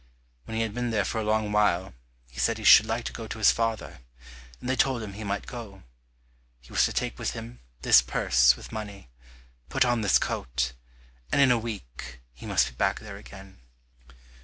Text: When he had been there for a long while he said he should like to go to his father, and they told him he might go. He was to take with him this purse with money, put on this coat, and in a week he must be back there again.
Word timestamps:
When 0.45 0.55
he 0.57 0.63
had 0.63 0.73
been 0.73 0.89
there 0.89 1.05
for 1.05 1.19
a 1.19 1.23
long 1.23 1.51
while 1.51 1.93
he 2.27 2.39
said 2.39 2.57
he 2.57 2.63
should 2.63 2.87
like 2.87 3.05
to 3.05 3.13
go 3.13 3.27
to 3.27 3.37
his 3.37 3.51
father, 3.51 3.99
and 4.59 4.67
they 4.67 4.75
told 4.75 5.03
him 5.03 5.13
he 5.13 5.23
might 5.23 5.45
go. 5.45 5.83
He 6.59 6.71
was 6.73 6.85
to 6.85 6.91
take 6.91 7.19
with 7.19 7.33
him 7.33 7.59
this 7.83 8.01
purse 8.01 8.55
with 8.55 8.71
money, 8.71 9.11
put 9.69 9.85
on 9.85 10.01
this 10.01 10.17
coat, 10.17 10.73
and 11.31 11.39
in 11.39 11.51
a 11.51 11.59
week 11.59 12.19
he 12.33 12.47
must 12.47 12.67
be 12.69 12.73
back 12.73 12.99
there 12.99 13.17
again. 13.17 13.59